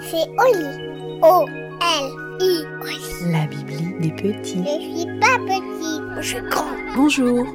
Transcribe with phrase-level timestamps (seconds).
[0.00, 1.20] C'est Oli.
[1.22, 2.64] O-L-I.
[3.30, 4.64] La Bibli des petits.
[4.64, 6.64] Je suis pas petit, je suis grand.
[6.96, 7.46] Bonjour,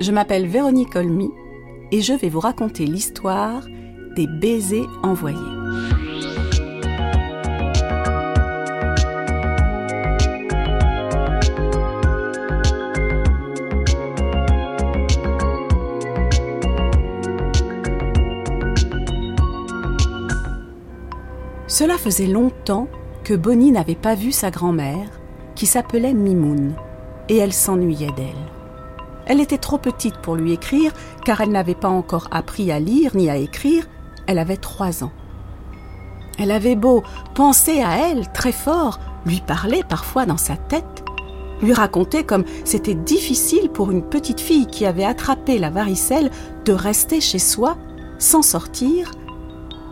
[0.00, 1.30] je m'appelle Véronique Olmy
[1.90, 3.62] et je vais vous raconter l'histoire
[4.14, 5.38] des baisers envoyés.
[22.02, 22.88] Faisait longtemps
[23.22, 25.08] que Bonnie n'avait pas vu sa grand-mère,
[25.54, 26.74] qui s'appelait Mimoun,
[27.28, 28.50] et elle s'ennuyait d'elle.
[29.26, 30.92] Elle était trop petite pour lui écrire,
[31.24, 33.86] car elle n'avait pas encore appris à lire ni à écrire,
[34.26, 35.12] elle avait trois ans.
[36.40, 37.04] Elle avait beau
[37.36, 41.04] penser à elle très fort, lui parler parfois dans sa tête,
[41.62, 46.32] lui raconter comme c'était difficile pour une petite fille qui avait attrapé la varicelle
[46.64, 47.76] de rester chez soi
[48.18, 49.12] sans sortir,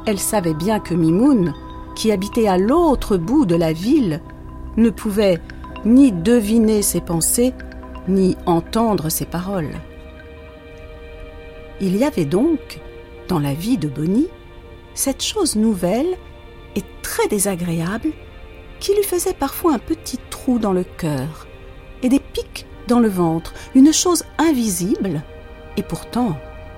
[0.06, 1.54] elle savait bien que Mimoun,
[1.94, 4.20] qui habitait à l'autre bout de la ville,
[4.76, 5.40] ne pouvait
[5.84, 7.54] ni deviner ses pensées,
[8.08, 9.74] ni entendre ses paroles.
[11.80, 12.80] Il y avait donc,
[13.28, 14.28] dans la vie de Bonnie,
[14.94, 16.18] cette chose nouvelle
[16.76, 18.10] et très désagréable
[18.80, 21.46] qui lui faisait parfois un petit trou dans le cœur
[22.02, 25.22] et des pics dans le ventre, une chose invisible
[25.76, 26.36] et pourtant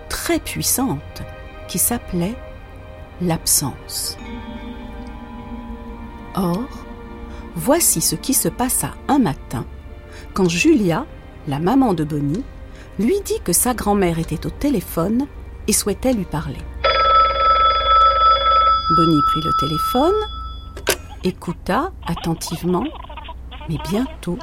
[0.08, 1.22] très puissante
[1.68, 2.34] qui s'appelait
[3.20, 4.18] l'absence.
[6.34, 6.64] Or,
[7.54, 9.64] voici ce qui se passa un matin
[10.34, 11.06] quand Julia,
[11.46, 12.44] la maman de Bonnie,
[12.98, 15.26] lui dit que sa grand-mère était au téléphone
[15.68, 16.58] et souhaitait lui parler.
[18.96, 22.84] Bonnie prit le téléphone, écouta attentivement,
[23.68, 24.38] mais bientôt,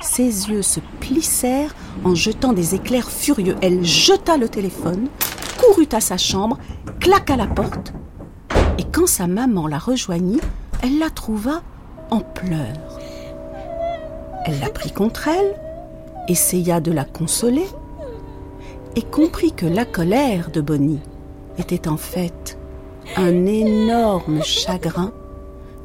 [0.00, 1.74] ses yeux se plissèrent
[2.04, 3.56] en jetant des éclairs furieux.
[3.60, 5.08] Elle jeta le téléphone,
[5.58, 6.58] courut à sa chambre,
[7.00, 7.92] claqua la porte,
[8.78, 10.42] et quand sa maman la rejoignit,
[10.82, 11.62] elle la trouva
[12.10, 12.98] en pleurs.
[14.44, 15.54] Elle la prit contre elle,
[16.28, 17.66] essaya de la consoler,
[18.96, 21.00] et comprit que la colère de Bonnie
[21.58, 22.58] était en fait
[23.16, 25.12] un énorme chagrin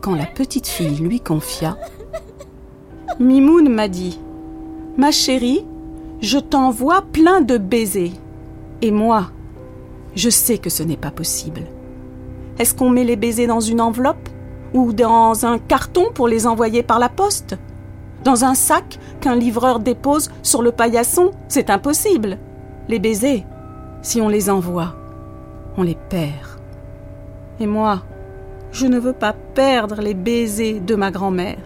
[0.02, 1.78] quand la petite fille lui confia
[3.20, 4.20] Mimoun m'a dit
[4.98, 5.66] Ma chérie,
[6.22, 8.12] je t'envoie plein de baisers.
[8.82, 9.32] Et moi,
[10.16, 11.62] je sais que ce n'est pas possible.
[12.60, 14.30] Est-ce qu'on met les baisers dans une enveloppe?
[14.74, 17.58] Ou dans un carton pour les envoyer par la poste
[18.24, 22.38] Dans un sac qu'un livreur dépose sur le paillasson C'est impossible.
[22.88, 23.44] Les baisers,
[24.02, 24.96] si on les envoie,
[25.78, 26.60] on les perd.
[27.60, 28.04] Et moi,
[28.72, 31.58] je ne veux pas perdre les baisers de ma grand-mère.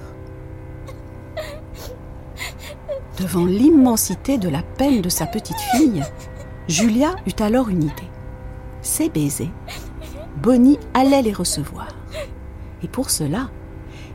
[3.19, 6.03] Devant l'immensité de la peine de sa petite fille,
[6.67, 8.09] Julia eut alors une idée.
[8.81, 9.51] Ces baisers,
[10.37, 11.87] Bonnie allait les recevoir.
[12.83, 13.49] Et pour cela,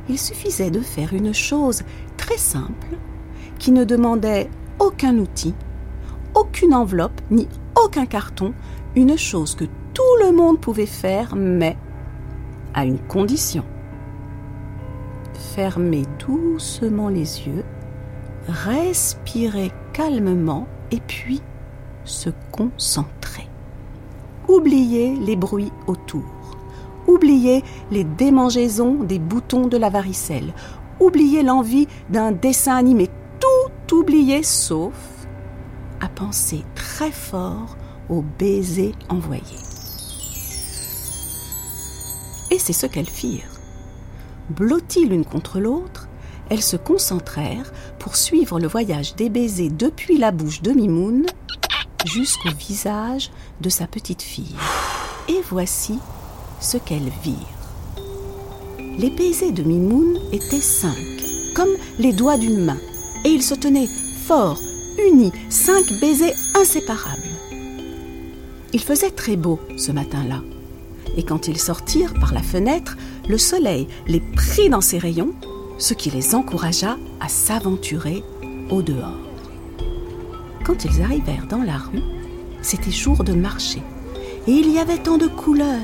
[0.09, 1.83] il suffisait de faire une chose
[2.17, 2.97] très simple
[3.59, 5.55] qui ne demandait aucun outil,
[6.35, 8.55] aucune enveloppe ni aucun carton,
[8.95, 11.77] une chose que tout le monde pouvait faire, mais
[12.75, 13.65] à une condition.
[15.55, 17.65] Fermer doucement les yeux,
[18.49, 21.41] respirer calmement et puis
[22.05, 23.49] se concentrer.
[24.49, 26.36] Oublier les bruits autour
[27.07, 30.53] oublier les démangeaisons des boutons de la varicelle,
[31.01, 33.09] oublier l'envie d'un dessin animé,
[33.41, 34.95] tout oublier sauf
[36.01, 37.77] à penser très fort
[38.09, 39.43] aux baisers envoyés.
[42.51, 43.61] Et c'est ce qu'elles firent.
[44.51, 46.09] Blotties l'une contre l'autre,
[46.49, 51.27] elles se concentrèrent pour suivre le voyage des baisers depuis la bouche de Mimoun
[52.05, 53.31] jusqu'au visage
[53.61, 54.55] de sa petite fille.
[55.29, 55.99] Et voici
[56.61, 57.37] ce qu'elles virent.
[58.99, 60.97] Les baisers de Mimoun étaient cinq,
[61.55, 62.79] comme les doigts d'une main,
[63.25, 63.89] et ils se tenaient
[64.27, 64.61] forts,
[65.07, 67.23] unis, cinq baisers inséparables.
[68.73, 70.41] Il faisait très beau ce matin-là,
[71.17, 72.97] et quand ils sortirent par la fenêtre,
[73.29, 75.35] le soleil les prit dans ses rayons,
[75.79, 78.23] ce qui les encouragea à s'aventurer
[78.71, 79.21] au dehors.
[80.65, 82.03] Quand ils arrivèrent dans la rue,
[82.63, 83.83] c'était jour de marché,
[84.47, 85.81] et il y avait tant de couleurs,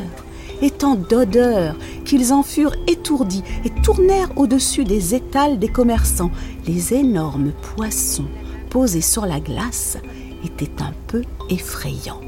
[0.63, 6.31] et tant d'odeurs qu'ils en furent étourdis et tournèrent au-dessus des étals des commerçants.
[6.67, 8.27] Les énormes poissons
[8.71, 9.99] posés sur la glace
[10.45, 12.21] étaient un peu effrayants.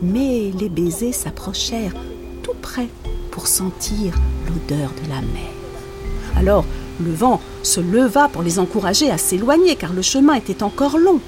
[0.00, 1.94] Mais les baisers s'approchèrent
[2.42, 2.88] tout près
[3.30, 4.14] pour sentir
[4.46, 5.50] l'odeur de la mer.
[6.36, 6.64] Alors
[7.04, 11.20] le vent se leva pour les encourager à s'éloigner car le chemin était encore long.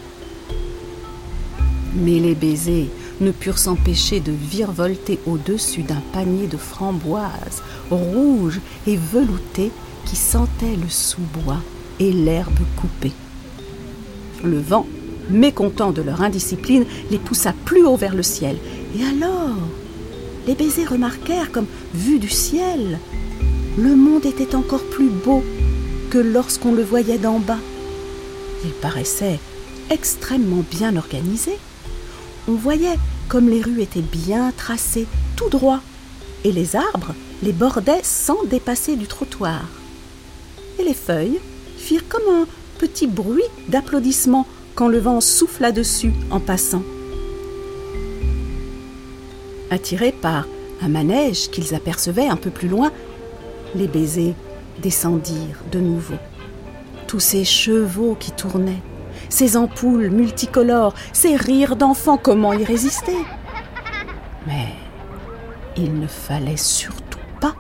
[1.95, 2.89] Mais les baisers
[3.23, 9.71] ne purent s'empêcher de virevolter au-dessus d'un panier de framboises rouges et veloutées
[10.07, 11.63] qui sentaient le sous-bois
[12.01, 13.13] et l'herbe coupée.
[14.45, 14.87] Le vent,
[15.31, 18.57] mécontent de leur indiscipline, les poussa plus haut vers le ciel.
[18.99, 19.57] Et alors,
[20.47, 22.99] les baisers remarquèrent comme, vu du ciel,
[23.79, 25.43] le monde était encore plus beau
[26.11, 27.61] que lorsqu'on le voyait d'en bas.
[28.65, 29.39] Il paraissait
[29.91, 31.53] extrêmement bien organisé.
[32.49, 32.99] On voyait
[33.29, 35.81] comme les rues étaient bien tracées, tout droit,
[36.45, 39.63] et les arbres les bordaient sans dépasser du trottoir.
[40.79, 41.41] Et les feuilles
[41.77, 42.47] firent comme un
[42.79, 46.83] petit bruit d'applaudissement quand le vent souffla dessus en passant.
[49.71, 50.47] Attirés par
[50.83, 52.93] un manège qu'ils apercevaient un peu plus loin,
[53.75, 54.35] les baisers
[54.83, 56.17] descendirent de nouveau.
[57.07, 58.83] Tous ces chevaux qui tournaient,
[59.33, 63.17] ces ampoules multicolores, ces rires d'enfants, comment y résister?
[64.47, 64.69] Mais
[65.77, 67.55] il ne fallait surtout pas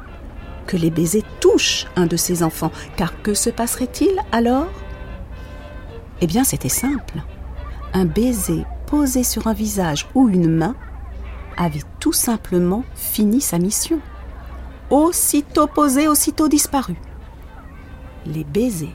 [0.66, 4.68] que les baisers touchent un de ces enfants, car que se passerait-il alors?
[6.20, 7.22] Eh bien, c'était simple.
[7.94, 10.76] Un baiser posé sur un visage ou une main
[11.56, 13.98] avait tout simplement fini sa mission.
[14.90, 16.96] Aussitôt posé, aussitôt disparu.
[18.26, 18.94] Les baisers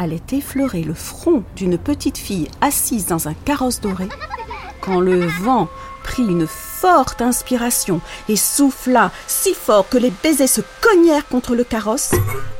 [0.00, 4.08] allait effleurer le front d'une petite fille assise dans un carrosse doré,
[4.80, 5.68] quand le vent
[6.02, 8.00] prit une forte inspiration
[8.30, 12.12] et souffla si fort que les baisers se cognèrent contre le carrosse,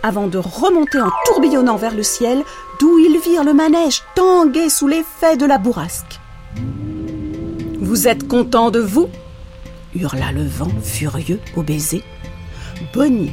[0.02, 2.44] avant de remonter en tourbillonnant vers le ciel,
[2.78, 6.20] d'où ils virent le manège tanguer sous l'effet de la bourrasque.
[7.80, 9.08] Vous êtes content de vous?
[9.94, 12.04] hurla le vent furieux au baiser.
[12.92, 13.32] Bonnie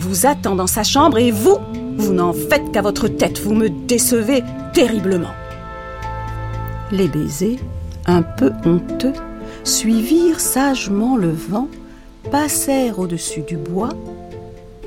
[0.00, 1.58] vous attend dans sa chambre et vous,
[1.96, 4.42] vous n'en faites qu'à votre tête, vous me décevez
[4.72, 5.34] terriblement.
[6.90, 7.58] Les baisers,
[8.06, 9.12] un peu honteux,
[9.64, 11.68] suivirent sagement le vent,
[12.30, 13.90] passèrent au-dessus du bois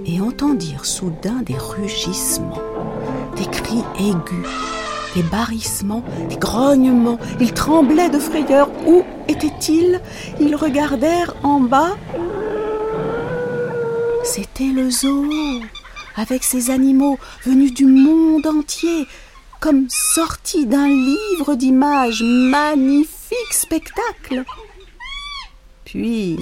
[0.05, 2.61] et entendirent soudain des rugissements,
[3.35, 4.47] des cris aigus,
[5.15, 7.17] des barrissements, des grognements.
[7.39, 8.69] Ils tremblaient de frayeur.
[8.85, 9.99] Où étaient-ils?
[10.39, 11.95] Ils regardèrent en bas.
[14.23, 15.25] C'était le zoo
[16.17, 19.07] avec ces animaux venus du monde entier,
[19.59, 24.43] comme sortis d'un livre d'images, magnifique spectacle.
[25.85, 26.37] Puis,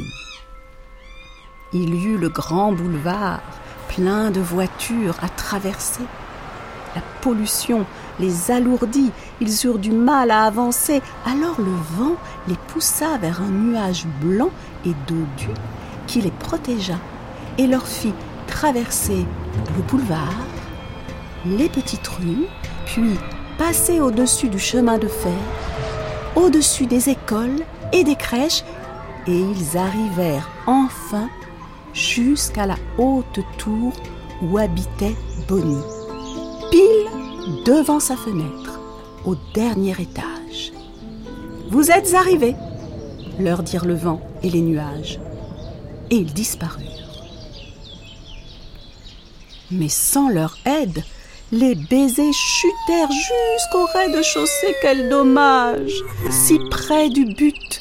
[1.74, 3.42] il y eut le grand boulevard,
[3.89, 6.04] plein de voitures à traverser.
[6.95, 7.86] La pollution
[8.19, 9.12] les alourdit,
[9.42, 12.16] ils eurent du mal à avancer, alors le vent
[12.48, 14.51] les poussa vers un nuage blanc
[14.86, 15.50] et dodu
[16.07, 16.95] qui les protégea
[17.57, 18.13] et leur fit
[18.56, 19.25] traverser
[19.75, 20.46] le boulevard,
[21.46, 22.48] les petites rues,
[22.86, 23.16] puis
[23.57, 25.44] passer au-dessus du chemin de fer,
[26.38, 28.63] au-dessus des écoles et des crèches,
[29.28, 31.28] et ils arrivèrent enfin
[31.94, 33.92] jusqu'à la haute tour
[34.42, 35.18] où habitait
[35.50, 35.84] Bonnie,
[36.72, 38.80] pile devant sa fenêtre,
[39.25, 40.72] au dernier étage.
[41.72, 42.56] Vous êtes arrivés,
[43.38, 45.19] leur dirent le vent et les nuages,
[46.10, 47.05] et ils disparurent.
[49.72, 51.04] Mais sans leur aide,
[51.52, 54.76] les baisers chutèrent jusqu'au rez-de-chaussée.
[54.82, 57.80] Quel dommage Si près du but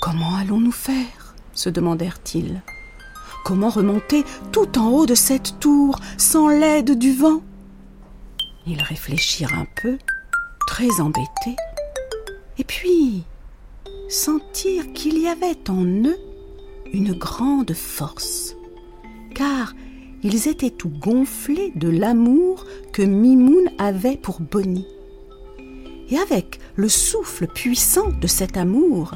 [0.00, 1.34] Comment allons-nous faire?
[1.54, 2.62] se demandèrent-ils.
[3.44, 7.40] Comment remonter tout en haut de cette tour sans l'aide du vent?
[8.66, 9.96] Ils réfléchirent un peu,
[10.66, 11.56] très embêtés,
[12.58, 13.24] et puis
[14.08, 16.18] sentirent qu'il y avait en eux
[16.92, 18.54] une grande force,
[19.34, 19.72] car
[20.22, 24.86] ils étaient tout gonflés de l'amour que Mimoun avait pour Bonnie.
[26.08, 29.12] Et avec le souffle puissant de cet amour,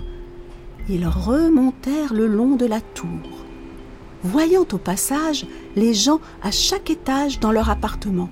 [0.89, 3.45] ils remontèrent le long de la tour,
[4.25, 8.29] voyant au passage les gens à chaque étage dans leur appartement,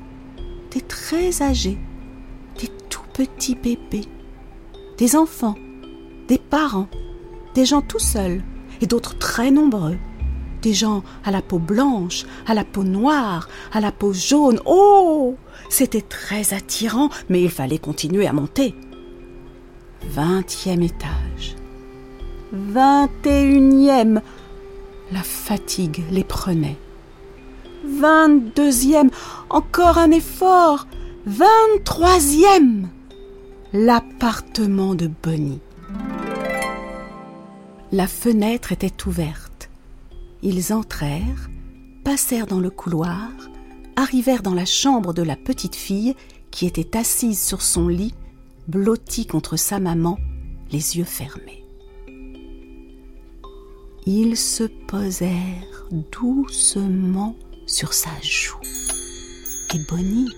[0.73, 1.79] des très âgés,
[2.61, 4.07] des tout petits bébés,
[4.99, 5.55] des enfants,
[6.27, 6.89] des parents,
[7.55, 8.43] des gens tout seuls
[8.81, 9.97] et d'autres très nombreux
[10.61, 14.61] des gens à la peau blanche, à la peau noire, à la peau jaune.
[14.65, 15.37] Oh
[15.69, 18.75] C'était très attirant, mais il fallait continuer à monter.
[20.11, 21.57] Vingtième étage.
[22.53, 24.23] Vingt et unième.
[25.13, 26.77] La fatigue les prenait.
[27.85, 29.11] Vingt-deuxième.
[29.51, 30.87] Encore un effort.
[31.27, 32.89] Vingt-troisième.
[33.73, 35.61] L'appartement de Bonnie.
[37.93, 39.48] La fenêtre était ouverte.
[40.43, 41.51] Ils entrèrent,
[42.05, 43.31] passèrent dans le couloir,
[43.97, 46.15] arrivèrent dans la chambre de la petite fille
[46.51, 48.15] qui était assise sur son lit,
[48.69, 50.19] blottie contre sa maman,
[50.71, 51.65] les yeux fermés.
[54.07, 58.61] Ils se posèrent doucement sur sa joue.
[59.75, 60.31] Et Bonnie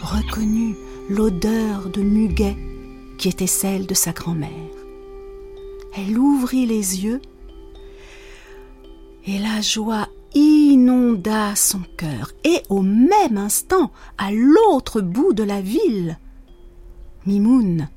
[0.00, 0.74] reconnut
[1.10, 2.56] l'odeur de muguet
[3.18, 4.48] qui était celle de sa grand-mère.
[5.94, 7.20] Elle ouvrit les yeux
[9.26, 12.32] et la joie inonda son cœur.
[12.44, 16.18] Et au même instant, à l'autre bout de la ville,
[17.26, 17.88] Mimoun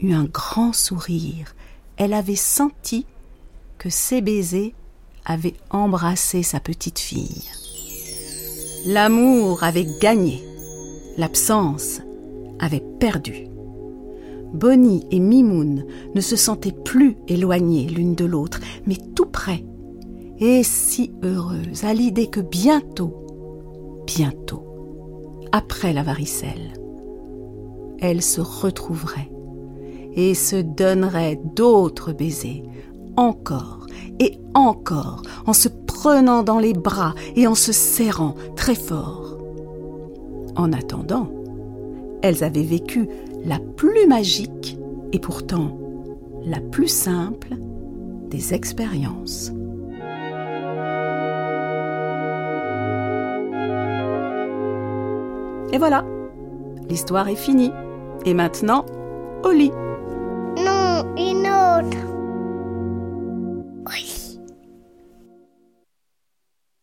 [0.00, 1.54] eut un grand sourire.
[1.96, 3.06] Elle avait senti
[3.78, 4.74] que ses baisers
[5.24, 7.44] avaient embrassé sa petite fille.
[8.86, 10.44] L'amour avait gagné,
[11.16, 12.00] l'absence
[12.58, 13.46] avait perdu.
[14.52, 19.64] Bonnie et Mimoun ne se sentaient plus éloignées l'une de l'autre, mais tout près,
[20.46, 24.62] et si heureuses à l'idée que bientôt, bientôt,
[25.52, 26.74] après la varicelle,
[27.98, 29.32] elles se retrouveraient
[30.14, 32.62] et se donneraient d'autres baisers,
[33.16, 33.86] encore
[34.20, 39.38] et encore, en se prenant dans les bras et en se serrant très fort.
[40.56, 41.30] En attendant,
[42.20, 43.08] elles avaient vécu
[43.46, 44.76] la plus magique
[45.12, 45.78] et pourtant
[46.44, 47.56] la plus simple
[48.28, 49.50] des expériences.
[55.72, 56.04] Et voilà,
[56.88, 57.72] l'histoire est finie.
[58.24, 58.84] Et maintenant,
[59.42, 59.72] au lit.
[60.56, 62.13] Non, une autre.